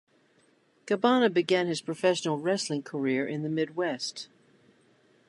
Cabana 0.87 1.29
began 1.29 1.67
his 1.67 1.79
professional 1.79 2.39
wrestling 2.39 2.81
career 2.81 3.27
in 3.27 3.43
the 3.43 3.49
Midwest. 3.49 4.29